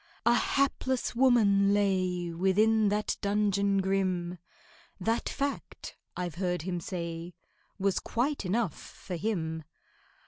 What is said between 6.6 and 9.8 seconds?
him say, Was quite enough for him.